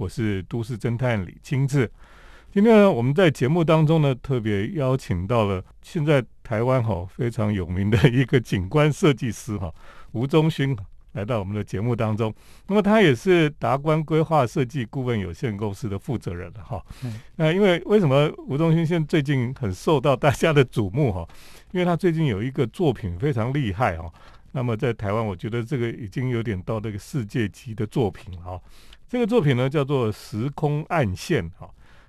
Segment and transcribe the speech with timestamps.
[0.00, 1.88] 我是都市侦探李清志。
[2.50, 9.70] 今天呢，我们在节目当中呢，特别邀请到了现在台湾哈非常有名的一个景观设计师哈
[10.12, 10.74] 吴宗勋
[11.12, 12.34] 来到我们的节目当中。
[12.66, 16.82] 那么他也是达观规划设计顾问有限公司的负责人了哈。
[17.36, 21.28] 那因为为什么吴宗勋现在最近很受到大家的瞩目哈？
[21.72, 24.10] 因为他最近有一个作品非常厉害哈。
[24.52, 28.60] 那么在台湾，我觉得这个已经有点到这个世界级的作品了哈。
[29.10, 31.68] 这个作品呢叫做《时空暗线》哈。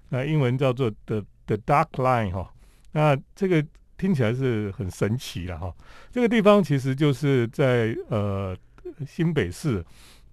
[0.09, 2.53] 那英文叫做 The The Dark Line 哈，
[2.91, 3.65] 那这个
[3.97, 5.73] 听起来是很神奇了哈。
[6.11, 8.55] 这个地方其实就是在呃
[9.07, 9.83] 新北市，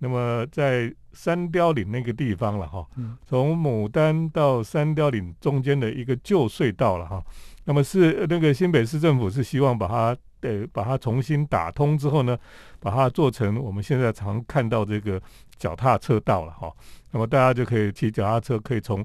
[0.00, 2.86] 那么在三雕岭那个地方了哈。
[3.26, 7.24] 从牡丹到三雕岭中间的一个旧隧道了哈。
[7.64, 12.38] 那么是那个新北市政府是希望把它呃把它重新打通之后呢，
[12.80, 15.20] 把它做成我们现在常看到这个
[15.56, 16.72] 脚踏车道了哈。
[17.10, 19.04] 那么大家就可以骑脚踏车，可以从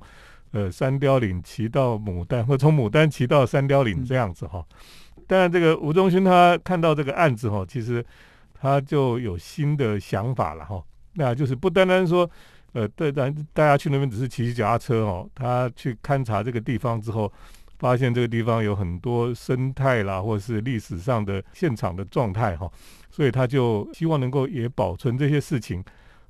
[0.52, 4.64] 呃，三雕岭骑到牡丹，或从牡丹骑到三雕岭这样子哈。
[5.26, 8.06] 当然，这个吴宗勋他看到这个案子哈，其实
[8.54, 10.84] 他就有新的想法了哈。
[11.14, 12.30] 那就是不单单说，
[12.74, 17.32] 呃，对，咱大家去那边只是骑骑脚踏车哦，他去勘察这个地方之后，
[17.84, 22.72] 发现这个地方有很多生态啦，或是历史上的现场的状态哈，
[23.12, 25.84] 所以他就希望能够也保存这些事情，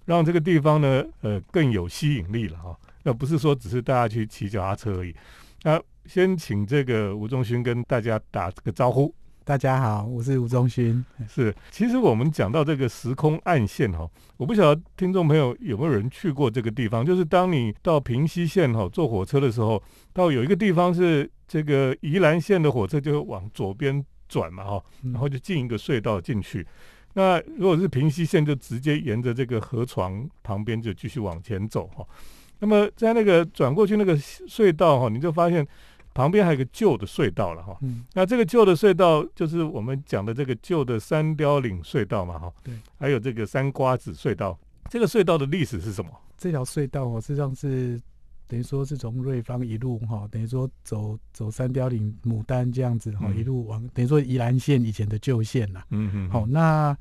[0.06, 2.76] 让这个地方呢，呃，更有吸引力了哈。
[3.04, 5.16] 那不是说只是大家去骑脚踏车而已。
[5.62, 9.14] 那先请这个吴仲勋跟大家打个招呼。
[9.46, 11.04] 大家好，我是吴宗勋。
[11.28, 17.06] 是，其实我们讲到这个时空暗线哈，我不晓得听众朋友有没有人去过这个地方。
[17.06, 19.82] 就是当你到平西线哈坐火车的时候，
[20.14, 26.66] 到有一个地方是这个宜兰线的火车就往左边转嘛哈，然后就进一个隧道进去。
[27.14, 32.08] 那如果是平西线，就直接沿着这个河床旁边就继续往前走哈。
[32.60, 35.68] 那么在那个转过去那个隧道哈，你就发现
[36.14, 37.78] 旁边还有个旧的隧道了哈。
[37.82, 38.06] 嗯。
[38.14, 42.54] 那这个旧的隧道就是我们讲的这个旧的三雕岭隧道嘛哈。
[42.64, 42.74] 对。
[43.00, 44.58] 还有这个三瓜子隧道，
[44.90, 46.12] 这个隧道的历史是什么？
[46.38, 48.00] 这条隧道哦，实际上是
[48.48, 55.84] 等于说是从瑞芳一路哈，等于说走走三雕岭、牡丹这样子哈，一路往等于说宜兰县以前的旧线呐。
[55.90, 56.30] 嗯嗯。
[56.30, 56.96] 好，那。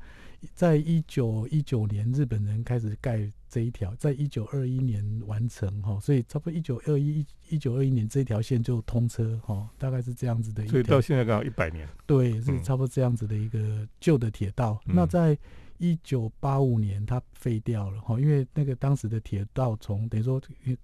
[0.53, 10.65] 在一九一九年，日本人开始盖这一条，在一九二一年完成哈，所以差不多一九二一一九二一年这一条线就通车哈，大概是这样子的。
[10.65, 11.87] 所以到现在刚好一百年。
[12.07, 14.81] 对，是差不多这样子的一个旧的铁道。
[14.83, 15.37] 那在
[15.77, 20.41] 一九八五年它废掉了哈，因为那个当时的铁道从等于说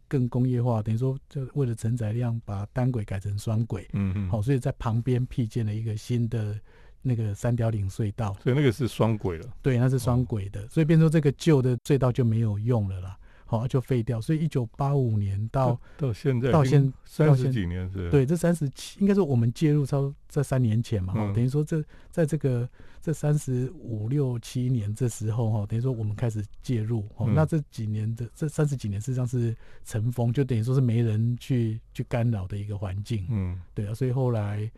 [0.08, 6.56] 更工业化，等于说就为了承载量把单轨改成双轨，嗯嗯，好，所以在旁边辟建了一个新的。
[7.01, 9.45] 那个三貂岭隧道，所以那个是双轨了。
[9.61, 14.19] 对，那是双轨的，所以变成这个旧的隧道就没有用了啦，好就废掉。
[14.19, 18.09] 所以一九八五年到到现在到现三十几年是？
[18.09, 22.67] 对，这三十七应该是我们介入超在三年前嘛，等于说这在这个
[23.01, 27.07] 这三十五六七年这时候哈，等于说我们开始介入。
[27.33, 29.55] 那这几年的这三十几年实际上是
[29.85, 33.25] 尘封，就等于说是没人去去干扰的一个环境。
[33.29, 34.69] 嗯，对啊，所以后来。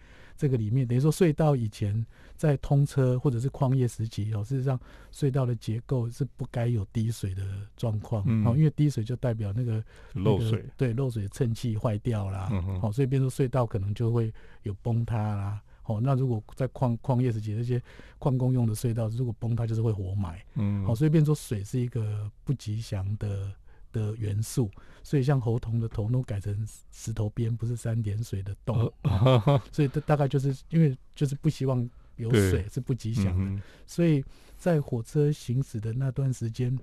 [0.41, 2.03] 这个里面等于说隧道以前
[2.35, 4.79] 在通车或者是矿业时期哦，事实上
[5.13, 7.43] 隧道的结构是不该有滴水的
[7.77, 17.79] 状况哦，因为滴水就代表那个漏水，对漏水衬气坏掉啦，嗯哦，所以变成隧道可能就会有崩塌啦，哦，那如果在矿矿业时期那些
[18.17, 23.53] 矿工用的隧道如果崩塌就是会活埋，嗯，好，所以变成水是一个不吉祥的。
[23.91, 24.69] 的元素，
[25.03, 28.91] 所以像猴童的头都改成石头边，不是三点水的洞，
[29.71, 34.23] 所以大大概就是因为就是不希望有水是不吉祥的，所以
[34.57, 36.77] 在火车行驶的那段时间，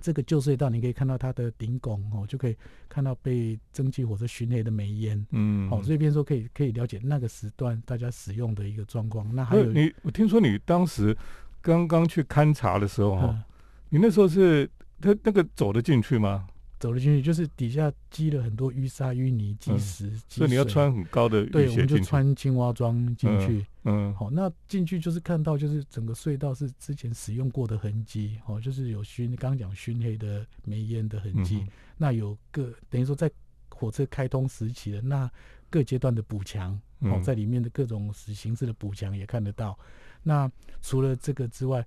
[0.00, 2.56] 这个旧隧道你可以看到它的顶拱哦，就可以
[2.88, 9.34] 看到被蒸汽火车熏黑的煤烟，嗯，好，所以变说可以可以了解那个时段大家使用的一个状况。
[9.34, 11.16] 那还有你，我听说你当时
[11.60, 13.44] 刚刚去勘察的时候哈，
[13.88, 14.70] 你那时候是。
[15.00, 16.46] 他那个走得进去吗？
[16.78, 23.64] 走得进去，就是底下积了很多淤沙、淤泥、积石、所以你要穿很高的对，我们就穿青蛙装进去。
[23.84, 31.64] 嗯，好，那进去就是看到，就是整个隧道是之前使用过的痕迹，哦，就是有熏，刚刚讲熏黑的煤烟的痕迹。
[31.96, 33.30] 那有个等于说在
[33.70, 35.30] 火车开通时期的那
[35.70, 39.78] 各阶段的补强，哦，在里面的各种形式的补强也看得到。
[40.22, 40.50] 那
[40.82, 41.82] 除了这个之外，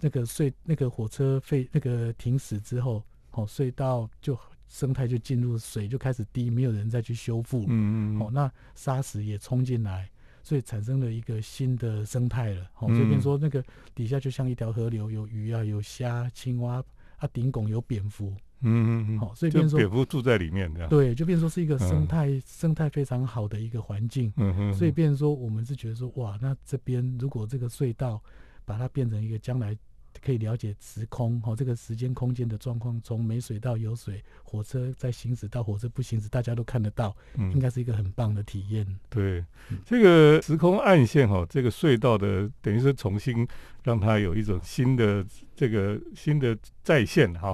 [0.00, 3.02] 那个隧那个火车废那个停驶之后，
[3.32, 10.08] 哦，隧道就生态就进入水就开始低，没有人再去修复，嗯嗯，哦，那沙石也冲进来，
[10.42, 13.64] 所以产生了一个新的生态了，哦，这边说那个
[13.94, 16.84] 底下就像一条河流，有鱼啊，有虾、青蛙，
[17.16, 18.30] 啊，顶拱有蝙蝠，
[18.60, 20.88] 嗯嗯嗯，好，所以变说蝙蝠住在里面，这样。
[20.88, 24.32] 对，就变说是一个生态生态非常好的一个环境。
[24.36, 28.22] 嗯嗯，所以变说我们是觉得说，哇，那这边如果这个隧道
[28.64, 29.76] 把它变成一个将来。
[30.24, 38.86] 可以了解时空哦，这个时间空间的状况，从没水到有水，火车在行驶到火车不行驶，大家都看得到，应该是一个很棒的体验。
[39.08, 39.44] 对，
[39.84, 43.46] 这个时空暗线哈，这个隧道的等于是重新
[43.82, 45.24] 让它有一种新的
[45.54, 47.52] 这个新的再现哈，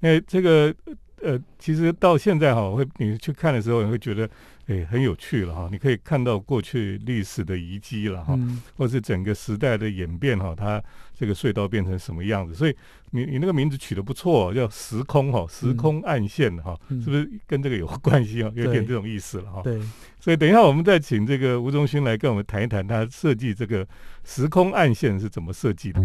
[0.00, 0.74] 因为这个。
[1.22, 4.28] 呃，其实到现在哈，会你去看的时候，你会觉得，
[4.66, 5.66] 哎，很有趣了哈。
[5.72, 8.38] 你可以看到过去历史的遗迹了哈，
[8.76, 10.80] 或是整个时代的演变哈，它
[11.18, 12.54] 这个隧道变成什么样子。
[12.54, 12.76] 所以
[13.10, 18.52] 你你那个名字取得不错，叫时空哈，时空暗线哈，是不是跟这个有关系啊？
[18.54, 19.62] 有点这种意思了哈。
[19.62, 19.80] 对。
[20.20, 23.86] 所以等一下我们再请这个吴中勋来跟我们谈一谈，他设计这个
[24.24, 26.00] 时空暗线是怎么设计的。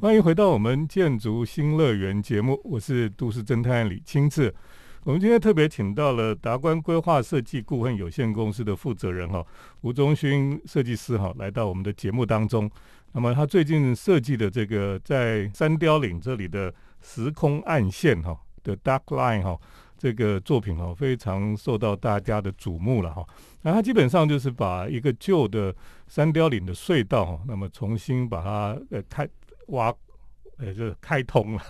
[0.00, 4.54] 欢迎回到我们建筑新乐园节目，我是都市侦探李清志。
[5.04, 9.44] 我们今天特别请到了达观规划设计顾问有限公司的负责人哈
[9.80, 12.70] 吴忠勋设计师哈来到我们的节目当中。
[13.12, 19.58] 那么他最近设计的这个在三雕岭这里的时空暗线哈的 Dark Line 哈
[19.96, 23.26] 这个作品哈非常受到大家的瞩目了哈。
[23.62, 25.74] 那他基本上就是把一个旧的
[26.06, 29.28] 三雕岭的隧道哈，那么重新把它呃开。
[29.68, 29.92] 挖，
[30.56, 31.62] 呃，就是开通了。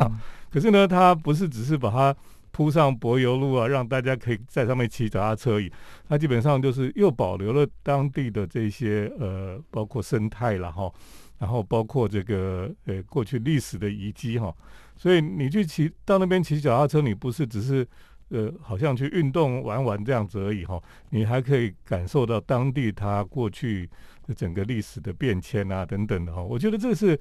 [0.49, 2.15] 可是呢，他不是只是把它
[2.59, 5.71] 铺上柏油路啊，让大家可以在上面骑脚踏车椅。
[6.09, 10.93] 它基本上就是又保留了当地的这些呃，包括生态了哈，
[11.39, 14.53] 然后包括这个呃过去历史的遗迹哈。
[14.97, 17.87] 所以你去骑到那边骑脚踏车，你不是只是
[18.31, 23.89] 呃好像去运动玩玩这样子而已哈，你还可以感受到当地它过去
[24.27, 26.43] 的整个历史的变迁啊等等的哈。
[26.43, 27.19] 我觉得这是。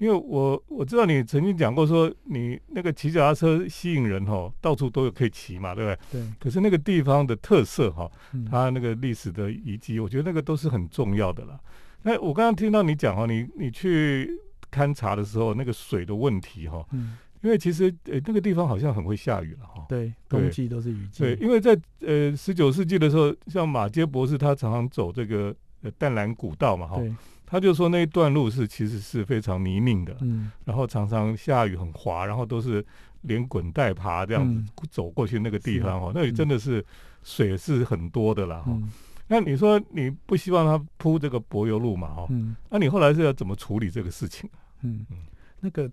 [0.00, 6.22] 因为我我知道你曾经讲过说你那个骑脚踏车吸引人哈，到处都有可以骑嘛，对不对？
[6.22, 6.32] 对。
[6.38, 8.10] 可是那个地方的特色哈，
[8.50, 11.60] 它那个历史的遗迹，我觉得那个都是很重要的啦。
[12.00, 14.40] 那我刚刚听到你讲哈，你你去
[14.72, 19.84] 勘察的时候，那个水的问题哈，嗯，因为其实呃那个地方好像很会下雨了哈。
[19.88, 21.20] 对，冬季都是雨季。
[21.20, 27.00] 对，因为在呃十九世纪的时候，像马杰博士他常常走这个呃淡蓝古道嘛哈。
[27.46, 32.84] 他就说那一段路是其实是非常泥泞的，嗯，然后常常下雨很滑，然后都是
[33.22, 36.84] 连滚带爬这样子走过去那个地方哈，那里真的是
[37.24, 38.78] 水是很多的啦哈。
[39.26, 42.26] 那你说你不希望他铺这个柏油路嘛哈？
[42.30, 44.48] 嗯，那你后来是要怎么处理这个事情？
[44.82, 45.16] 嗯嗯，
[45.58, 45.90] 那个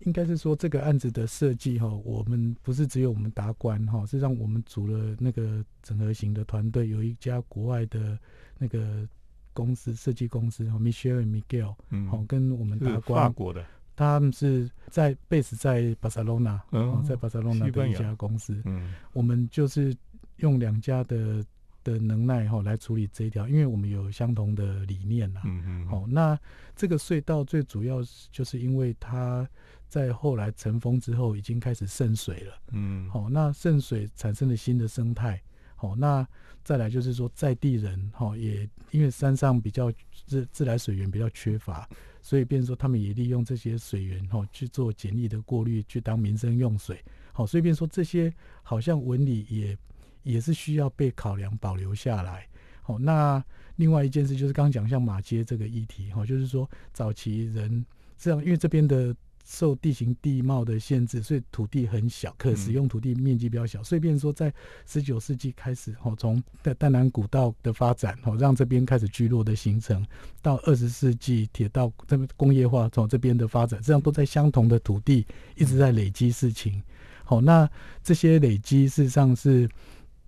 [0.00, 8.18] 应该是说这个案子的设计哈，我们不是只有我们达官哈，是让我们组了那个整合型的团队，有一家国外的
[8.58, 9.08] 那个。
[9.52, 11.74] 公司设计公司，Michelle Miguel，
[12.08, 13.66] 好，跟我们达官，法国的，
[13.96, 19.94] 他们是在 base 在巴塞罗那，嗯，在巴塞罗那的一家公司，嗯，我们就是
[20.36, 21.44] 用两家的
[21.82, 26.38] 的能耐哈来处理这一条，因为我们有相同的理念呐，嗯嗯，好，那
[26.76, 27.98] 这个隧道最主要
[28.30, 29.46] 就是因为它
[29.90, 35.42] 在后来尘封之后已经开始渗水了，嗯，好，那渗水产生了新的生态。
[35.74, 36.24] 好，那
[36.62, 39.90] 再来就是说，在地人哈也因为山上比较
[40.26, 41.88] 自自来水源比较缺乏，
[42.22, 47.02] 所以变说他们也利用这些水源哈去做简易的过滤，去当民生用水。
[47.32, 48.32] 好，所以变说这些
[48.62, 49.76] 好像纹理也
[50.22, 52.46] 也是需要被考量保留下来。
[52.82, 53.42] 好，那
[53.74, 57.84] 另外一件事就是刚刚讲像马街这个议题哈，就是说早期人
[58.16, 59.12] 这样，因为这边的。
[59.52, 64.54] 受地形地貌的限制，所以土地很小，可使用土地面积比较小，所以变成说，在
[64.86, 70.06] 十九世纪开始，哦，从淡淡南古道的发展，哦，让这边开始聚落的形成，
[70.40, 75.26] 到二十世纪铁道这边工业化从这边的发展，这样都在相同的土地
[75.56, 76.80] 一直在累积事情。
[77.24, 77.68] 好，那
[78.04, 79.68] 这些累积事实上是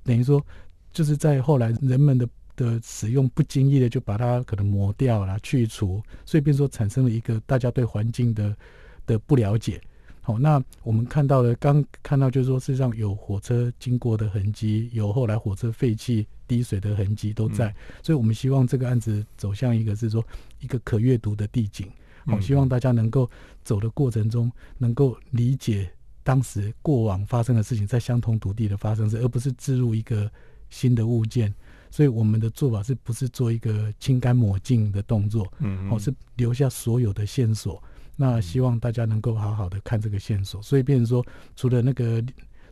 [0.03, 0.45] 等于说，
[0.93, 8.57] 就是在后来人们的的使用不经意的就把它可能磨掉了、去除，所以变说产生了一个大家对环境的。
[9.07, 9.81] 的不了解，
[10.21, 20.25] 好，那我们看到的刚看到就是说，事实上有火车经过的痕迹，有后来火车废气滴水的痕迹都在，所以我们希望这个案子走向一个是说
[20.61, 21.89] 一个可阅读的地景，
[22.27, 23.29] 好，希望大家能够
[23.65, 25.91] 走的过程中能够理解
[26.23, 30.31] 当时过往发生的事情，在相同土地的发生时，而不是置入一个
[30.71, 31.53] 新的物件，
[31.91, 37.83] 所以我们的做法是不是做一个清干抹净的动作，嗯，好，是留下所有的线索。
[38.17, 41.27] 那希望大家能够好好的看这个线索，所以变成说，
[41.57, 42.23] 除了那个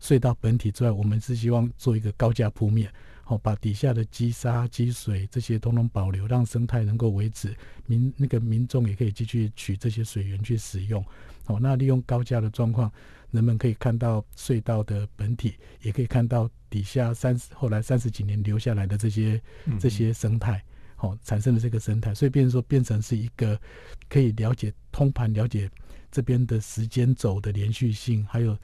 [0.01, 2.93] 隧道本体之外，我们是希望做一个高架铺面，
[3.23, 7.55] 好把底下的积沙积水这些通通保留，让生态能够维持，
[7.87, 11.05] 民那个民众也可以继续取这些水源去使用。
[11.45, 12.91] 好，那利用高架的状况，
[13.31, 19.41] 人们可以看到隧道的本体，也可以看到底下三十后来三十几年留下来的这些
[19.79, 20.63] 这些生态，
[21.01, 23.59] 好产生的这个生态，所以变成说变成是一个
[24.07, 25.71] 可以了解通盘了解
[26.11, 28.55] 这边的时间轴的连续性，还有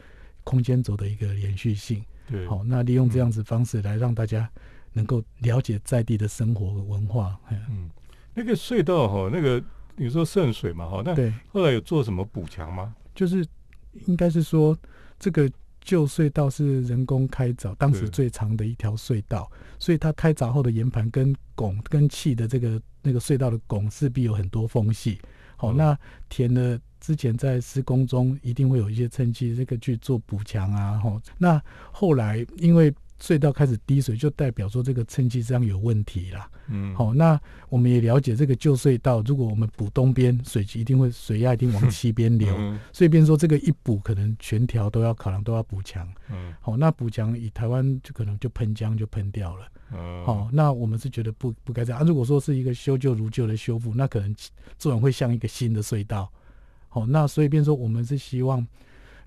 [0.45, 2.05] 空间轴的一个连续性。
[2.31, 4.47] 对，好，那利用这样子方式来让大家
[4.93, 7.39] 能够了解在地的生活文化。
[7.51, 7.89] 嗯，
[8.35, 9.63] 那个隧道哈，那个。
[9.99, 10.87] 你说渗水嘛？
[10.87, 11.15] 哈，那
[11.49, 12.95] 后来有做什么补强吗？
[13.15, 13.43] 就是
[14.05, 14.77] 应该是说，
[15.19, 15.51] 这个
[15.87, 25.19] 旧隧道是人工开凿，当时最长的一条隧道，所以它开凿后的岩盘跟拱跟砌的这个那个隧道的拱势必有很多缝隙。
[25.57, 25.97] 好，那
[26.29, 30.99] 填了之前在施工中一定会有一些趁机这个去做补强啊。
[30.99, 31.63] 哈，那
[31.93, 36.51] 后来因为隧道开始滴水，就代表说这个撑机上有问题啦。
[36.69, 42.55] 嗯，好，那我们也了解这个旧隧道，如果我们补东边，水一定会水压一定往西边流，
[42.93, 46.07] 所以变说这个一补，可能全条都要考量都要补强。
[46.31, 49.67] 嗯，好，那补强以台湾就可能就喷浆就喷掉了。
[49.93, 52.01] 嗯，好，那我们是觉得不不该这样。
[52.01, 54.35] 啊如果说是一个修旧如旧的修复，那可能
[54.77, 56.31] 做完会像一个新的隧道。
[56.89, 58.67] 好，那所以变说我们是希望，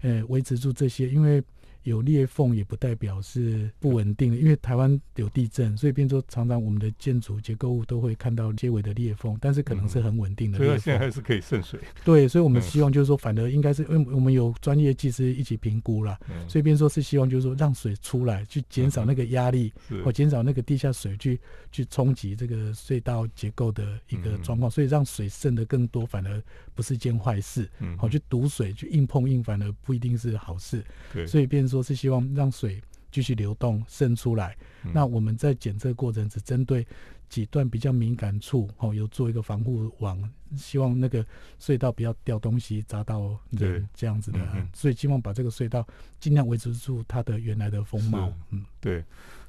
[0.02, 1.42] 呃，维持住这些，因为。
[1.90, 10.58] 有裂缝也不代表是不稳定的，因为台湾有地震，所以变说常常我们的建筑结构物都会看到结尾的裂缝，但是可能是很稳定的。
[10.60, 11.80] 所以现在还是可以渗水。
[12.06, 19.72] 对，所以我们希望就是说，反而应该是因为我们有专业技师一起评估了，所以变说是希望就是说让水出来，去减少那个压力，
[20.04, 21.40] 或减少那个地下水去
[21.72, 26.44] 去冲击这个隧道结构的一个状况，所以让水渗的更多，反而
[26.76, 27.70] 不是件坏事。
[27.98, 30.84] 好，去堵水去硬碰硬，反而不一定是好事。
[31.14, 31.70] 对，所以变。
[31.70, 32.82] 说是希望让水
[33.12, 34.56] 继续流动渗出来，
[34.94, 36.86] 那我们在检测过程只针对
[37.28, 40.18] 几段比较敏感处，哦，有做一个防护网，
[40.56, 41.26] 希望那个
[41.60, 44.40] 隧道不要掉东西砸到人这样子的，
[44.74, 45.86] 所以希望把这个隧道
[46.20, 48.32] 尽量维持住它的原来的风貌。
[48.52, 49.04] 嗯，对，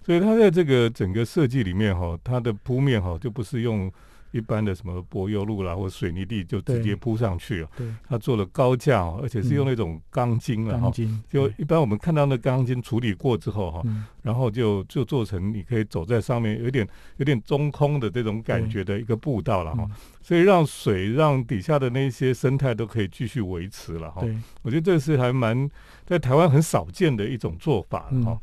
[0.05, 3.93] 所以它在这个整个设计里面哈，它的铺面哈就不是用。
[4.33, 7.69] 一般的什么柏油路啦，或水泥地就直接铺上去了。
[7.77, 10.91] 对，他做了高架，而且是用那种钢筋了哈。
[11.29, 13.83] 就一般我们看到那钢筋处理过之后哈，
[14.23, 19.87] 然后就就做成你可以走在上面，有点有点中空的这种感觉的一个步道了哈。
[20.23, 24.23] 所以让水让底下的那些生态都可以继续维持了哈。
[24.63, 25.69] 我觉得这是还蛮
[26.05, 28.39] 在台湾很少见的一种做法哈。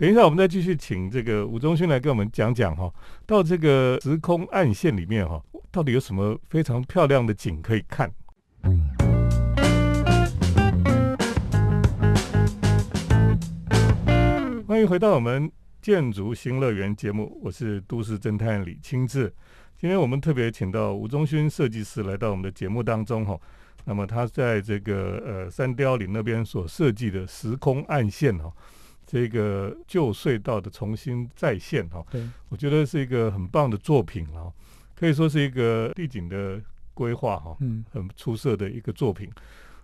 [0.00, 2.90] 等一下，我们再继续请这个吴忠勋来跟我们讲讲哈，
[3.26, 5.38] 到这个时空暗线里面哈，
[5.70, 8.10] 到底有什么非常漂亮的景可以看？
[14.66, 15.52] 欢迎回到我们
[15.82, 19.30] 建筑新乐园节目，我是都市侦探李清志。
[19.76, 23.38] 今天我们特别请到吴忠勋设计师来到我们的节目当中哈，
[23.84, 28.50] 那么他在这个呃三雕岭那边所设计的时空暗线哈。
[29.12, 34.46] 这个旧隧道的重新再现哈，对，我觉得是一个很棒的作品啊，
[34.94, 36.62] 可以说是一个地景的
[36.94, 39.28] 规划哈，嗯，很出色的一个作品。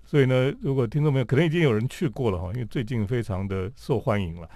[0.04, 4.49] 所以呢，如果听众朋友可能已经有人去过了哈，因为最近非常的受欢迎了。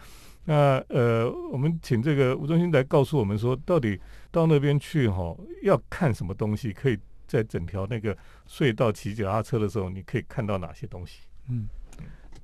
[0.44, 4.00] 那呃，我们请这个吴中心来告诉我们说，到底
[4.30, 6.72] 到那边去哈要看什么东西？
[6.72, 6.96] 可以
[7.26, 8.16] 在整条那个
[8.48, 11.22] 隧道骑脚踏车的时候，你可以看到哪些东西？
[11.48, 11.66] 嗯，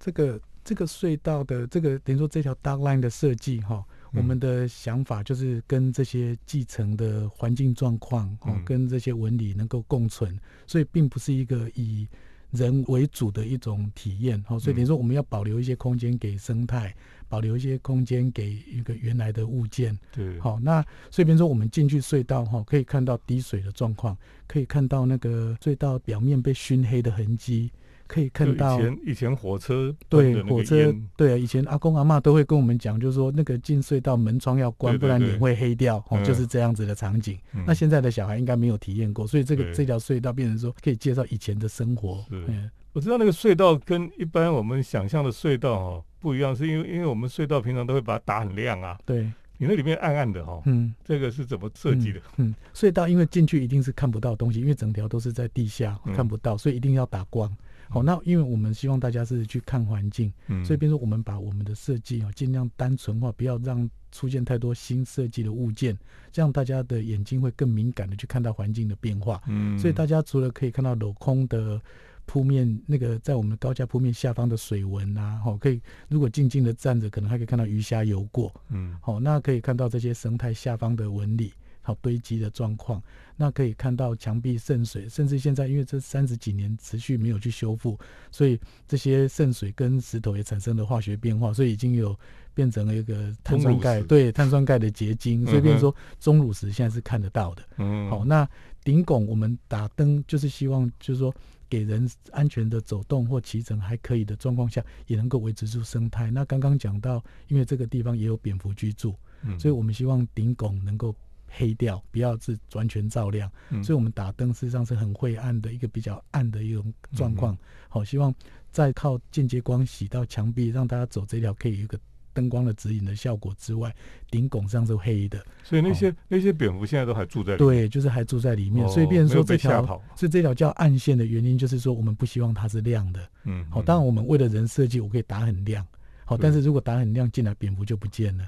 [0.01, 0.41] 这个。
[0.67, 12.09] 这个隧道的这个等于说这条 dark line 的设计哈，我们的想法就是跟这些继承的环境状况哦，跟这些纹理能够共存，所以并不是一个以
[12.51, 16.93] 人为主的一种体验哦，所以等于说我们要保留一些空间给生态，
[17.29, 19.97] 保留一些空间给一个原来的物件。
[20.11, 24.19] 对，好，那所以比如说我们进去隧道哈，可以看到滴水的状况，
[24.49, 27.71] 可以看到那个隧道表面被熏黑的痕迹。
[28.07, 37.39] 可以看到以前以前火车对火车对啊，以前阿公阿妈都会跟我们讲，就是说那个进隧道门窗要关，不然脸会黑掉，哦，就是这样子的场景。
[37.67, 42.25] 那现在的小孩应该没有体验过，所以这个这条隧道变成说可以介绍以前的生活。
[42.31, 48.99] 嗯，我知道那个隧道跟一般我们想象的隧道哦不一样，是因为因为我们隧道平常都会把它打很亮啊。
[49.05, 49.25] 对，
[49.59, 52.21] 你那里面暗暗的哈，嗯，这个是怎么设计的？
[52.37, 57.55] 嗯，隧道因为进去一定是看不到东西，因为整条都是在地下看不到，所以一定要打光。
[57.89, 65.97] 好，那因为我们希望大家是去看环境，嗯，所以比如说我们把我们的设计啊尽量单纯化，不要让出现太多新设计的物件，
[66.33, 69.41] 这样大家的眼睛会更敏感的去看到环境的变化。
[69.47, 71.81] 嗯，所以大家除了可以看到镂空的
[72.25, 81.53] 铺面那个在我们高架铺面下方的水纹啊，哦，可以如果静静的站着，可能还可以看到鱼虾游过，嗯，好，那可以看到这些生态下方的纹理。
[81.87, 83.01] 好堆积的状况，
[83.37, 87.97] 那可以看到墙壁渗水，甚至现在因为这三十几年持续没有去修复，
[88.33, 92.19] 所以这些渗水跟石头也产生了化学变化，所以已经有
[92.55, 97.63] 变成了一个碳酸钙，对碳酸钙的结晶，所以变说钟乳石现在是看得到的。
[97.77, 98.49] 嗯，好，那
[98.83, 101.33] 顶拱我们打灯就是希望就是说
[101.69, 106.33] 给人安全的走动或骑乘还可以的状况下，也能够维持住生态。
[106.33, 109.15] 那刚刚讲到，因为这个地方也有蝙蝠居住，
[109.45, 111.15] 嗯所以我们希望顶拱能够。
[111.49, 113.51] 黑掉，不要是完全照亮，
[113.83, 117.57] 所以我们打灯实际上是很晦暗的一个比较暗的一种状况。
[117.89, 118.35] 好，希望
[118.71, 121.99] 再靠间接光洗到墙壁，让大家走这条可以有一个
[122.35, 123.95] 灯光的指引的效果之外，
[124.31, 125.43] 顶拱上是黑的。
[125.63, 128.87] 所以那些那些蝙蝠现在都还住在对，就是还住在里面。
[128.89, 133.27] 所以变成说这条是这条叫暗线的原因，就是说我们不希望它是亮的。
[133.45, 135.87] 嗯，好，当然我们为了人设计，我可以打很亮。
[136.27, 138.45] 好，但是如果打很亮进来，蝙蝠就不见了。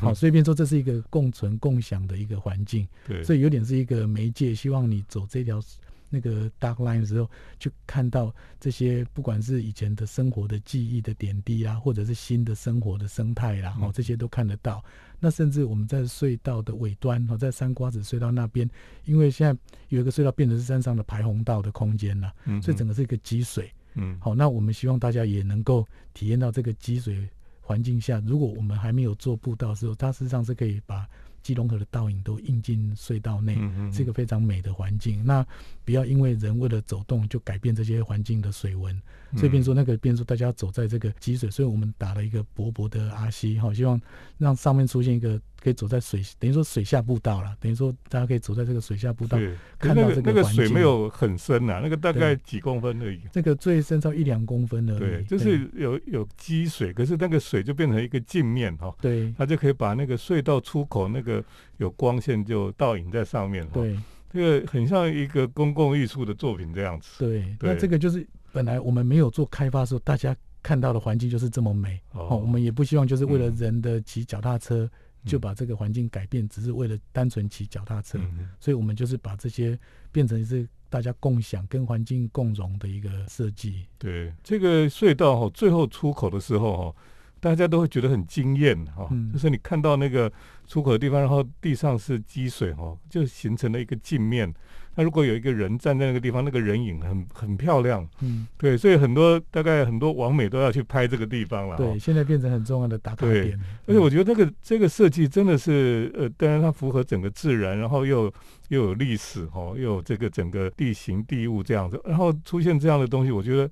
[0.00, 5.60] 好，所以变说这是一个共存共享的一个环境，对，所以有点是一个媒介，希望你走这条
[6.08, 14.84] 那个 dark line 的时候，去看到这些不管是以前的生活的记忆的点滴啊，或者是新的生活的生态啦，哦，这些都看得到。
[15.18, 18.68] 那甚至我们在隧道的尾端，哦，在三瓜子隧道那边，
[19.04, 27.28] 因为现在有一个隧道变成是山上的排洪道的空间了，嗯，所以整个是一个积水，嗯，好，那我们希望大家也能够体验到这个积水。
[27.70, 31.08] 环境下，如果我们还没有做步道的时候，它实际上是可以把
[31.42, 33.56] 基隆河的倒影都映进隧道内，
[33.92, 35.24] 是一个非常美的环境。
[35.24, 35.46] 那
[35.84, 38.96] 不要因为人为了走动就改变这些环境的水文，
[39.36, 44.00] 所以变说那个变说大家走在这个积水，所以我们打了一个薄薄的阿西，哈，希望
[44.38, 49.36] 让上面出现一个可以走在水，等于说水下步道了，等于说大家可以走在这个水下步道，
[49.78, 61.29] 看到这个那个水没有很深呐，那个大概几公分而已，这个最深到一两公分而已，对，就是有有积水，可是那个水就变成一个镜面哈，对，它就可以把那个隧道出口那个
[61.76, 63.98] 有光线就倒影在上面，对，
[64.32, 68.26] 这个很像一个公共艺术的作品这样子，对，那这个就是。
[68.52, 72.36] 本来我们没有做开发的时候，大家看到的环境就是这么美哦。
[72.36, 74.90] 我们也不希望就是为了人的骑脚踏车
[75.24, 78.18] 就把这个环境改变，只是为了单纯骑脚踏车。
[78.58, 79.78] 所以，我们就是把这些
[80.10, 83.86] 变成是大家共享、跟环境共融的一个设计。
[83.98, 86.96] 对这个隧道哈，最后出口的时候哈，
[87.40, 89.08] 大家都会觉得很惊艳哈。
[89.32, 90.30] 就是你看到那个
[90.66, 94.52] 出口的地方，然后地上是积水哦，就形成了一个镜面。
[94.96, 101.76] 那如果有一个人站在那个地方，那个人影很很漂亮，嗯，对，所以很多大概很多网美都要去拍这个地方了。
[101.76, 103.58] 对，现在变成很重要的打卡点。
[103.86, 108.24] 而且我觉得这个这个设计真的是，呃，当然它符合整个自然，然后又
[108.68, 113.70] 又有历史，哈，又有这个整个地形地物这样子，然后出现这样的东西，我觉得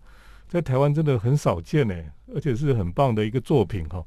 [0.48, 1.94] 在台湾真的很少见呢，
[2.34, 4.02] 而且是很棒的一个作品，哈。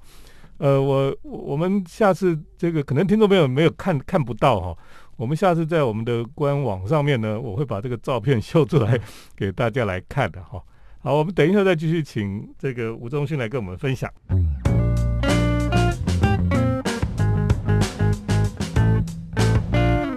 [0.58, 4.77] 呃，我我们下次这个可能听众朋友没有看看不到哈。
[5.17, 8.99] 我们下次在我们的官网上面呢，我会把这个照片秀出来
[9.36, 10.62] 给大家来看的哈。
[10.99, 14.12] 好，我们等一下再继续请这个吴忠勋来跟我们分享。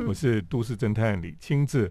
[0.07, 1.91] 我是都市侦探李清志，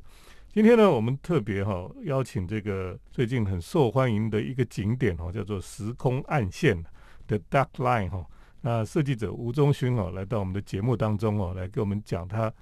[0.53, 6.79] 今天呢，我们特别哈邀请这个最近很受欢迎的一个景点哈，叫做时空暗线
[7.25, 8.23] 的 Dark Line 哈。
[8.61, 12.53] 那设计者吴忠勋哦，来到我们的节目当中哦，来给我们讲他。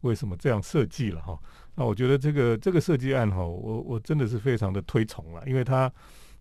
[0.00, 1.38] 为什么这样设计了哈？
[1.76, 5.90] 那我觉得这个这个设计案哈，我我真的是非常的推崇了，因为它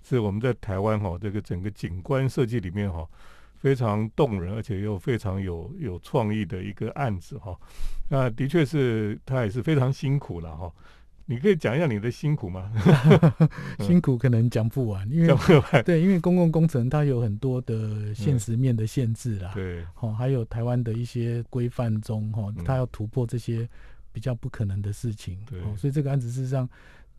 [0.02, 3.08] 是我们在台湾哈这个整个景观设计里面哈
[3.58, 7.58] 非常动人，而且又非常有有创意的一个案子哈。
[8.10, 10.72] 那的确是他也是非常辛苦了哈。
[11.28, 12.72] 你可以讲一下你的辛苦吗？
[13.82, 15.36] 辛苦可能讲不完，因为
[15.84, 19.52] 对，因为公共工程它有很多的现实面的限制啦。
[19.56, 23.68] 对，哦，还有台湾的一些规范中，哈，它要突破这些
[24.12, 25.40] 比较不可能的事情。
[25.50, 26.70] 对，所以这个案子事实上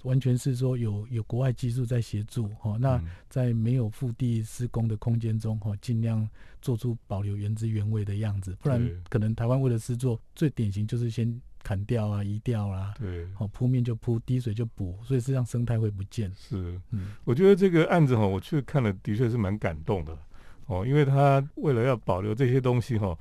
[0.07, 6.29] 完全是说有有国外技术在协助，哈，那在没有腹地施工的空间中，哈，尽量
[6.63, 11.41] 做出保留原汁原味的样子，不然可能台湾为了施作，最典型就是先。
[11.67, 16.33] 砍掉啊，移掉啊，对，好铺面就铺，滴水就补，所以实际上生态会不见。
[16.37, 20.17] 是，嗯，我觉得这个案子哈，我去看了，的确是蛮感动的
[20.67, 23.19] 哦，因为他为了要保留这些东西哈，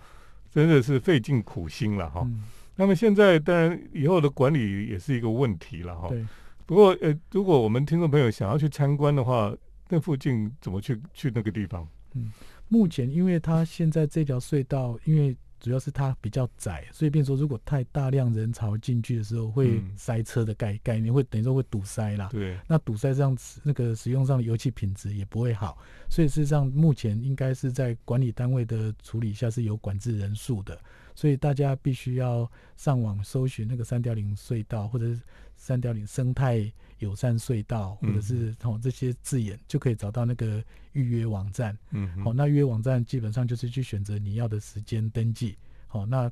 [0.51, 2.29] 真的是费尽苦心了哈。
[2.75, 6.09] 那么现在当然以后的管理也是一个问题了哈。
[6.09, 6.23] 对。
[6.65, 9.55] 不过呃，如果我们听众朋友想要去参观的话，
[9.89, 11.87] 那附近怎么去去那个地方？
[12.13, 12.31] 嗯，
[12.67, 22.29] 目前因为它现在这条隧道，因为主要是它比较窄，所以变说如果太大量人潮进去的时候，会塞车的概概念，会等于说会堵塞啦。
[22.31, 25.77] 对，那堵塞上那个使用上的油气品质也不会好，
[26.09, 30.79] 所以事实上目前应该是在管理单位的处理下是有管制人数的，
[31.15, 35.21] 所以大家必须要上网搜寻那个三条零隧道或者是
[35.55, 36.71] 三貂岭生态。
[36.99, 40.63] 友善隧道，或者是哦这些字眼，就可以找到那个
[40.93, 41.77] 预约网站。
[41.91, 45.57] 嗯，好，那预约网站基本上就是去选择你要的时间登记。
[45.87, 46.31] 好，那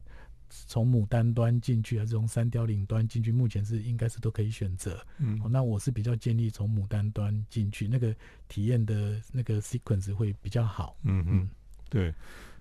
[0.50, 5.06] 从牡丹端进去还是从三貂岭端进去，目前是应该是都可以选择。
[5.18, 8.16] 嗯，好，那我是比较建议从牡丹端进去，那个
[8.48, 10.96] 体验的那个 sequence 会比较好。
[11.04, 11.50] 嗯嗯，
[11.90, 12.12] 对，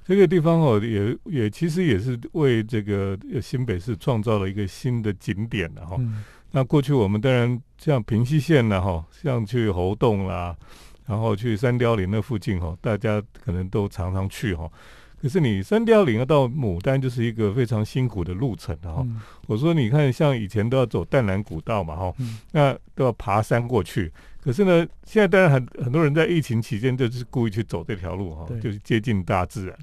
[0.05, 5.97] 这个地方哦，也也其实也是为这个新北市创造了一个新的景点的哈。
[6.53, 10.55] 那过去我们当然像平溪县呢，哈，像去猴洞啦，
[11.07, 14.71] 然后去三貂岭那附近哈，大家可能都常常去哈。
[15.21, 19.03] 可是你三貂岭要到牡丹就是一个非常辛苦的路程哈。
[19.47, 22.15] 我说你看，像以前都要走淡蓝古道嘛哈，
[22.51, 24.13] 那都要爬山过去。
[24.43, 29.79] 可是呢，现在当然很很多人在疫情期间就是故意去走这条路哈，就是接近大自然。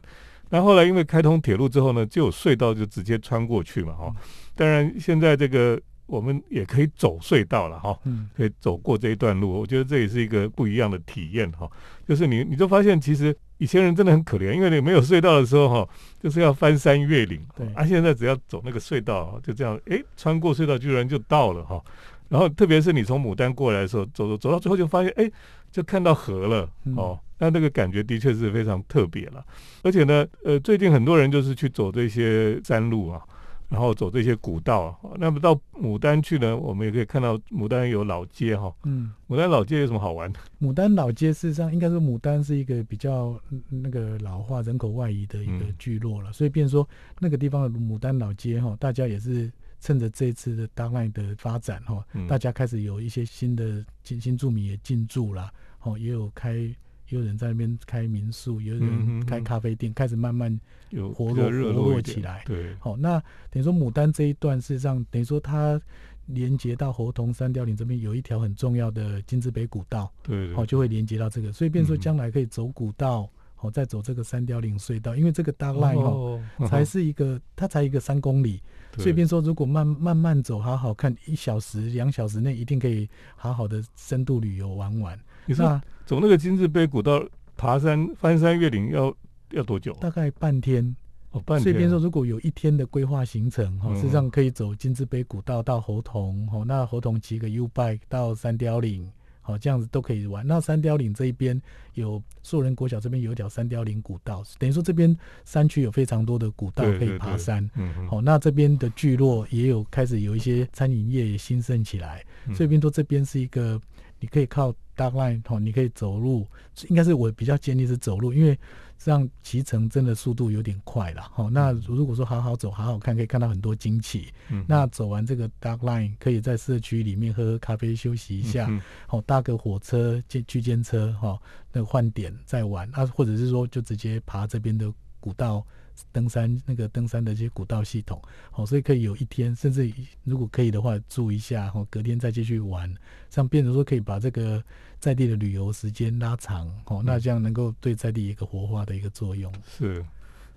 [0.49, 4.13] 那后来因为开通铁路之后呢，就有隧道就直接穿过去嘛哈。
[4.55, 5.82] 当然现在这个。
[6.10, 7.98] 我们也可以走隧道了哈，
[8.36, 11.69] 可以走过这一段路，我觉得这也是一个不一样的体验哈。
[12.08, 17.67] 就是你，你就发现其实以前人真的很可怜，因为你没有隧道的时候哈，就是要翻山越岭，对。
[17.74, 21.80] 啊，现在只要走那个隧道，就这样，哎，穿过隧道居然就到了哈。
[22.28, 25.32] 然后特别是你从牡丹过来的时候，走走走到最后就发现，哎，
[25.72, 27.19] 就看到河了哦。
[27.38, 29.45] 那那个感觉的确是非常特别了。
[29.84, 33.22] 而且呢，呃，最近很多人就是去走这些山路啊。
[33.69, 38.73] 然后走这些古道，那么到牡丹去呢，我们也可以看到牡丹有老街哈。
[38.84, 40.39] 嗯，牡丹老街有什么好玩的？
[40.60, 46.88] 牡丹老街事实上应该说牡丹是一个比较那个老化、人口外移的一个聚落了，所以变说
[47.19, 55.53] 那个地方的牡丹老街哈，大家也是趁着这次的大麦的发展哈，大家开始有一些新的新新住民也进驻了，
[55.84, 56.73] 哦，也有开。
[57.10, 60.58] 有人在那边开民宿，有人开咖啡店，开始慢慢
[60.89, 62.43] 有活络活络起来。
[62.45, 63.19] 对，好，那
[63.50, 65.80] 等于说牡丹这一段，事实上等于说它
[66.28, 78.62] 连接到猴童三貂岭这边有一条很重要的金字北古道，对，好就会连接到这个，所以变说将来可以走古道，好再走这个三貂岭隧道，因为这个 dark line 哦，才是一个它才一个三公里，
[78.98, 85.19] 所以变说如果慢慢慢走，好好看，一小时两小时内一定可以好好的深度旅游玩玩。
[85.49, 87.25] 你说走那个金字碑古道，
[87.57, 89.12] 爬山翻山越岭要
[89.49, 89.91] 要多久？
[89.99, 90.95] 大概半天。
[91.31, 91.63] 哦，半天。
[91.63, 100.45] 所以，边说如果有一天的规划行程，哈，实际上可以走金字碑古道到猴童，哦，那猴童骑个 U bike 到三雕岭，好，这样子都可以玩。
[100.45, 101.59] 那三雕岭这一边
[101.95, 107.67] 有树人国小这边有一条三雕岭古道，等于说这边山区有非常多的古道可以爬山。
[107.75, 112.23] 嗯好，那这边的聚落也有开始有一些餐饮业也兴盛起来，
[112.55, 113.79] 所以边说这边是一个
[114.19, 114.73] 你可以靠。
[114.95, 116.45] 大概哦，你可以走路，
[116.89, 118.60] 应该是我比较建议是走路，因为
[118.97, 121.21] 这样骑乘真的速度有点快了。
[121.21, 124.27] 好，那如果说好好走，好好看，可以看到很多惊奇。
[124.49, 128.69] 嗯，那走完这个 Dark Line，可以在社区里面喝喝咖啡，休息一下。
[129.08, 135.65] 好，搭个火车、去区间车，哈，那个换点再玩啊，或者是说就直接爬这边的古道。
[136.12, 139.91] 登山那个登山的一些古道系统，好，所以可以有一天，甚至
[140.23, 142.93] 如果可以的话，住一下，哦，隔天再继续玩，
[143.29, 144.63] 这样变成说可以把这个
[144.99, 149.53] 在地的旅游时间拉长，哦，那这样能够对在地一个活化的一个作用。
[149.65, 150.05] 是，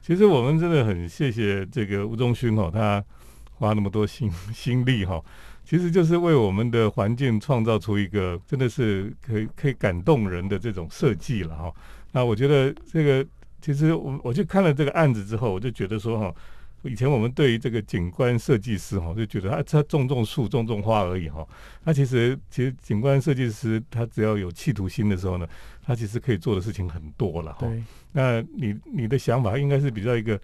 [0.01, 3.05] 其实我们真的很谢谢这个吴宗勋哦，他
[3.55, 5.23] 花那么多心心力哈，
[5.65, 11.75] 其实就是为我们的环境创造出一个真的是可以可以感动人的这种设计了哈。
[12.13, 13.27] 那我觉得这个。
[13.63, 16.35] 其实我我去看了这个案子之后，我就觉得说哈，
[16.83, 21.47] 以前我们对于这个景观设计师哈，就觉得他他种种树种种花而已哈。
[21.85, 25.47] 那其实其实景观设计师他只要有企图心的时候呢，
[25.83, 27.71] 他其实可以做的事情很多了哈。
[28.11, 30.39] 那你你的想法应该是比较一个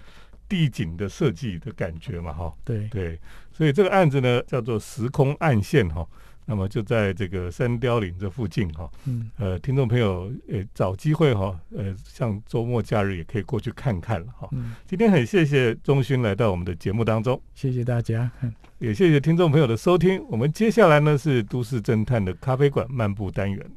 [0.49, 2.55] 地景的设计的感觉嘛哈。
[2.65, 3.19] 对对，
[3.53, 6.07] 所以这个案子呢叫做时空暗线哈。
[6.51, 14.49] 那么就在这个三雕岭这附近哈，嗯，呃，听众朋友，呃，找机会哈，呃，像周末假日也可以过去看看了哈。
[14.87, 18.31] 今天很谢谢钟勋来到我们的节目当中，谢谢大家，
[18.79, 20.25] 也谢谢听众朋友的收听。
[20.31, 23.71] 我们接下来呢是都市侦探的咖啡馆漫步单元，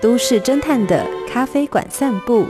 [0.00, 2.46] 都市侦探的咖啡馆散步。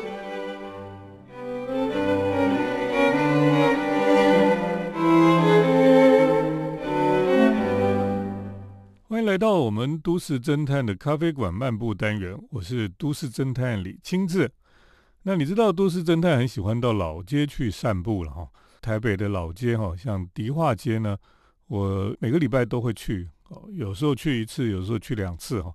[9.35, 14.49] 来到我们都市侦探的咖啡馆漫步单元，我是都市侦探李清志。
[15.25, 18.49] 那你知道都市侦探很喜欢到老街去散步了哈？
[18.81, 21.19] 台北的老街哈，像迪化街呢，
[21.67, 25.75] 我每个礼拜都会去哦，有时候去一次，有时候去两次哈。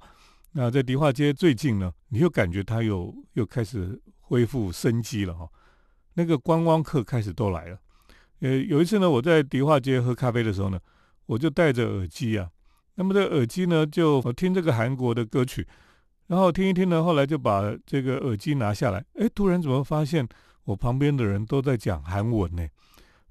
[0.53, 5.45] 那在迪化街最近呢，你又感觉它又又开始恢复生机了哈。
[6.13, 7.77] 那个观光客开始都来了。
[8.39, 10.79] 呃，有一次呢，我在迪化街喝咖啡的时候呢，
[11.25, 12.49] 我就戴着耳机啊，
[12.99, 15.65] 那么这耳机呢就听这个韩国的歌曲。
[16.27, 20.27] 然后听一听呢，后来就把这个耳机拿下来，哎，突然怎么发现
[20.65, 22.67] 我旁边的人都在讲韩文呢？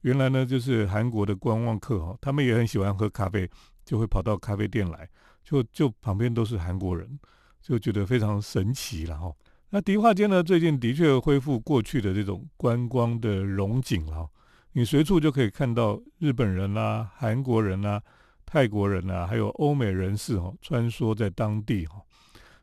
[0.01, 3.49] 原来呢，就是韩国的观光客哈，他们也很喜欢喝咖啡，
[3.85, 5.07] 就会跑到咖啡店来，
[5.45, 7.21] 就就旁边都是韩国人，
[7.61, 9.31] 就觉得非常神奇了哈。
[9.69, 14.27] 那迪化街呢，最近的确恢复过去的这种观光的荣景了，
[14.73, 18.03] 你随处就可以看到日本人啦、韩国人啦、
[18.51, 22.01] 泰国人啊，还有欧美人士哈，穿梭在当地哈。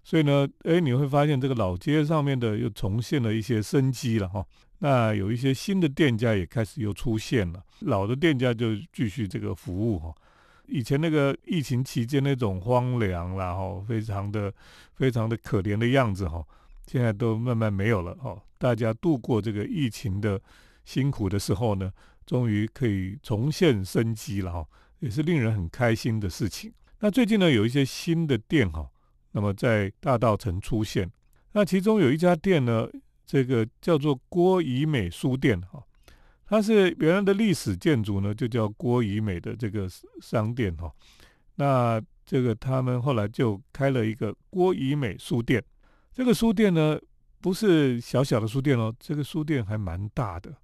[0.04, 4.44] 所以呢，哎，你会发现这个老街上面的又重现了一些生机了哈。
[4.80, 10.12] 那有一些新的店家也开始又出现了，老的店家就继续这个服务哈。
[10.68, 14.52] 以前那个疫情期间那种荒凉啦哈，非常的
[14.96, 16.44] 非常的可怜的样子哈，
[16.88, 18.36] 现在都慢慢没有了哈。
[18.58, 20.42] 大家度过这个疫情的
[20.84, 21.92] 辛苦的时候呢，
[22.26, 24.66] 终于可以重现生机了哈，
[25.00, 26.74] 也是令人很开心的事情。
[27.00, 28.90] 那最近呢，有一些新的店哈。
[29.32, 31.12] 那么在大道城出现，
[31.52, 32.88] 那其中有一家店呢，
[33.26, 35.84] 这个叫做郭怡美书店哈，
[36.46, 39.90] 它是原来的历史建筑呢，就叫郭怡美的这个
[40.22, 40.90] 商店哈。
[41.56, 45.62] 那这个他们后来就开了一个郭怡美书店，
[46.14, 46.98] 这个书店呢
[47.42, 50.56] 不是小小的书店哦，这个书店还蛮大的，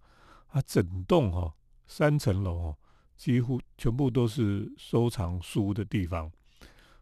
[0.50, 1.54] 它整栋哈
[1.88, 2.78] 三层楼哦，
[3.22, 6.32] 几乎全部都是收藏书的地方。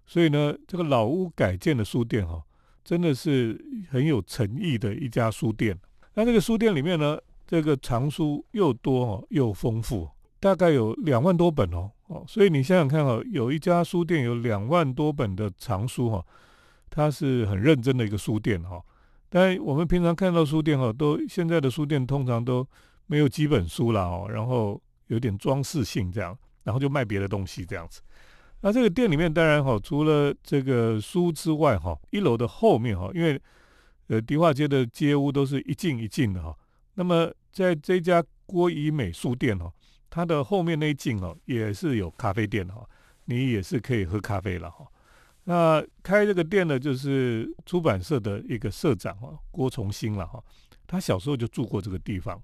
[0.06, 2.44] 所以呢，这个老屋改建的书店哈，
[2.84, 3.58] 真的是
[3.90, 5.80] 很有诚意的一家书店。
[6.16, 10.10] 那这个书店里面呢，这个藏书又多哦，又丰富，
[10.42, 12.26] 大概有两万多本哦哦。
[12.28, 16.26] 所以你想想看哈，有一家书店有两万多本的藏书哈，
[16.90, 18.84] 它是很认真的一个书店哈。
[19.30, 22.68] 但我们平常看到书店哈，都现在的书店通常都
[23.06, 28.02] 没有几本书了哦，然后有点装饰性这样，然后就卖别的东西这样子。
[28.62, 33.40] 那这个店里面当然哈，除了这个书之外哈，一楼的后面哈，因为
[34.08, 36.54] 呃迪化街的街屋都是一进一进的哈。
[36.96, 39.72] 那么在这家郭怡美书店哈，
[40.10, 42.86] 它的后面那一进哦，也是有咖啡店哈，
[43.26, 44.86] 你也是可以喝咖啡了哈。
[45.46, 50.44] 那开这个店的就是出版社的一个社长哈，郭崇新了哈。
[50.86, 52.42] 他小时候就住过这个地方，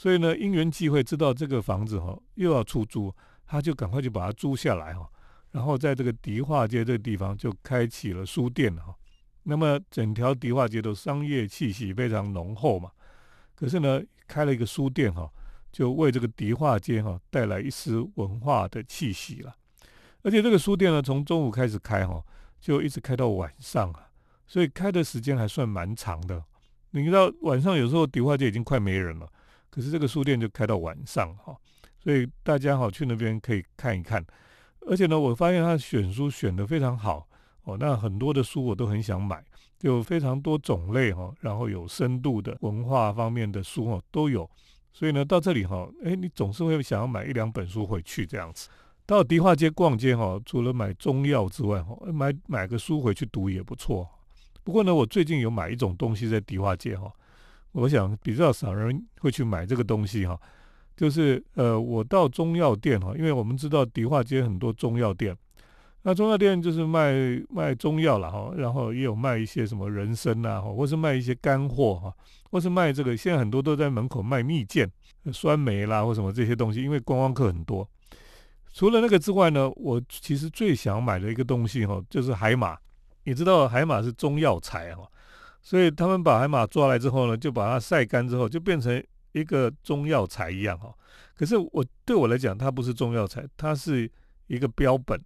[0.00, 5.06] 所以呢因缘际会知道这个房子哈又要出租，他就赶快就把它租下来哈。
[5.50, 8.94] 然后在这个迪化街这个地方就开启了书店哈，
[9.42, 12.90] 那么整条迪化街都商业气息非常浓厚嘛。
[13.54, 15.30] 可是呢，开了一个书店哈，
[15.70, 19.54] 就为这个迪化街哈带来一丝文化的气息了。
[20.22, 22.24] 而且这个书店呢，从中午开始开哈，
[22.58, 24.08] 就一直开到晚上啊，
[24.46, 26.42] 所以开的时间还算蛮长的。
[26.92, 29.30] 你知道晚上有时候迪化街已经快没人了，
[29.70, 31.56] 可是这个书店就开到晚上哈，
[32.02, 34.24] 所以大家好去那边可以看一看。
[34.86, 37.28] 而且呢，我发现他选书选的非常好
[37.64, 39.44] 哦，那很多的书我都很想买，
[39.78, 44.48] 就非常多种类哈，然后有深度的文化方面的书哦都有，
[44.92, 48.68] 所以呢到这里哈，哎，你总是会想要买一两本书回去这样子。
[49.06, 54.08] 到迪化街逛街哈，除了买中药之外哈，买买个书回去读也不错。
[54.64, 57.12] 不过呢，我最近有买一种东西在迪化街哈，
[57.72, 60.38] 我想比较少人会去买这个东西哈。
[60.96, 65.34] 就是呃，我到中药店哈，因为我们知道迪化街很多中药店，
[66.02, 67.14] 那中药店就是卖
[67.48, 72.14] 卖中药了哈，然后也有卖一些什么人参呐，或是卖一些干货哈，
[72.50, 74.86] 或是卖这个，现在很多都在门口卖蜜饯、
[75.32, 77.88] 酸梅啦或什么这些东西，因为观光客很多。
[78.72, 82.76] 除了那个之外呢，我其实最想买的一个东西哈，就是海马。
[83.24, 85.08] 你知道海马是中药材哈，
[85.62, 89.02] 所以他们把海马抓来之后呢，就把它晒干之后，就变成。
[89.32, 90.92] 一个中药材一样哈，
[91.36, 94.10] 可是我对我来讲，它不是中药材，它是
[94.48, 95.16] 一个标本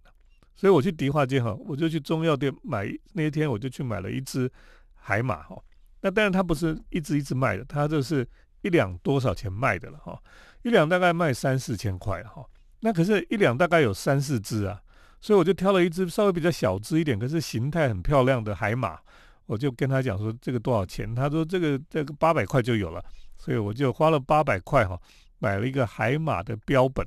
[0.55, 4.47] 所以我去迪化街哈，我就去中药店买，那一天我就去买了一只
[4.93, 5.59] 海马哈。
[6.01, 8.23] 那当然它不是一只一只卖的，它就是
[8.61, 10.15] 一两多少钱卖的了哈，
[10.61, 12.45] 一两大概卖三四千块哈。
[12.81, 14.79] 那可是，一两大概有三四只啊，
[15.19, 18.99] 所以我就挑了一只稍微比较小只一点，可是形态很漂亮的海马，
[19.45, 21.13] 我就跟他讲说这个多少钱？
[21.15, 23.03] 他说这个这个八百块就有了。
[23.37, 24.97] 所以我就花了八百块哈，
[25.39, 27.05] 买了一个海马的标本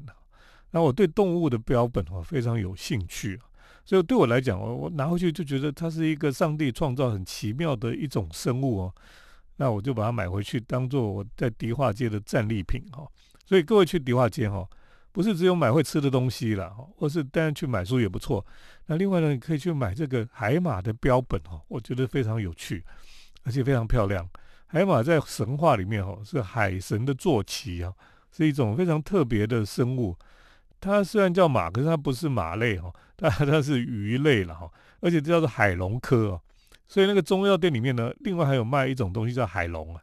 [0.71, 3.41] 那我对动物的标本哈非常有兴趣，
[3.83, 8.95] 所以对我来讲，我我拿回去就觉得它是一个上帝创造很奇妙的一种生物哦。
[9.57, 13.09] 那我就把它买回去，当做我在迪化街的战利品哈。
[13.47, 14.69] 所以各位去迪化街哈，
[15.11, 18.45] 不是只有买会吃的东西了，或是当然去买书也不错。
[18.87, 22.85] 那另外呢，你可以去买这个海马的标本哈，我觉得非常有趣，
[23.45, 24.29] 而且非常漂亮。
[24.67, 27.93] 海马在神话里面哈是海神的坐骑啊，
[28.31, 30.17] 是一种非常特别的生物。
[30.81, 36.41] 它虽然叫马，可是它不是马类哈，但它是鱼类了哈，而且叫做海龙科哦。
[36.87, 40.01] 所以那个中药店里面呢，另外还有卖一种东西叫海龙啊。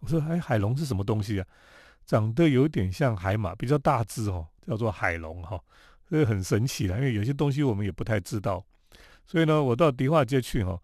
[0.00, 1.46] 我说哎，海龙是什么东西啊？
[2.06, 5.58] 长得有点像海马，比较大只哦，叫做海龙哈，
[6.08, 8.64] 这个很神奇的，因为有些东西我们也不太知道。
[9.26, 10.78] 所以呢，我到迪化街去哈。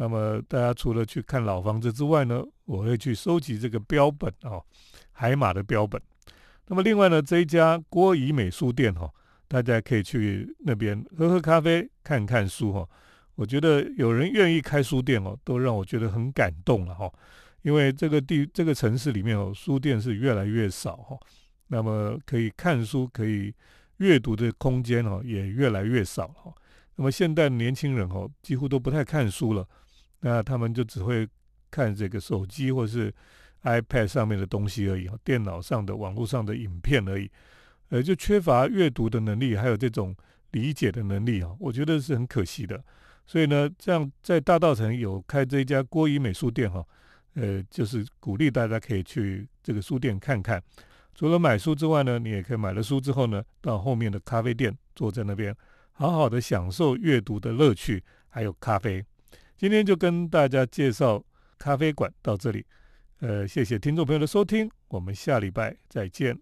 [0.00, 4.64] 那么大家除了去看老房子之外呢，我会去收集这个标本哦，
[5.10, 6.00] 海马的标本。
[6.66, 9.10] 那么另外呢，这一家郭怡美书店哈，
[9.48, 12.88] 大家可以去那边喝喝咖啡，看看书哈。
[13.34, 17.10] 我觉得有人愿意开书店哦，都让我觉得很感动了哈。
[17.62, 21.18] 因为这个地这个城市里面哦，书店是越来越少哈。
[21.68, 23.54] 那么可以看书、可以
[23.98, 26.52] 阅读的空间哦，也越来越少哈。
[26.96, 29.66] 那么现代年轻人哦，几乎都不太看书了。
[30.20, 31.28] 那他们就只会
[31.70, 33.12] 看这个手机或是
[33.62, 37.30] iPad 上面的东西而已，电脑上的、网络上的影片而已，
[37.90, 40.16] 呃，就缺乏阅读的能力，还有这种
[40.52, 42.82] 理解的能力啊，我觉得是很可惜的。
[43.26, 46.84] 所以呢，这样在大道城有开这一家郭怡美术店哈，
[47.40, 50.60] 呃，就是鼓励大家可以去这个书店看看。
[51.14, 55.54] 除了买书之外呢，你也可以买了书之后呢，到后面的咖啡店坐在那边，
[55.92, 59.04] 好好的享受阅读的乐趣，还有咖啡。
[59.56, 61.22] 今天就跟大家介绍
[61.58, 62.66] 咖啡馆到这里，
[63.20, 66.36] 呃，谢谢听众朋友的收听，我们下礼拜再见。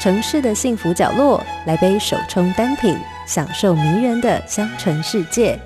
[0.00, 5.58] 城市的幸福角落，来杯手冲单品，享受迷人的香醇世界。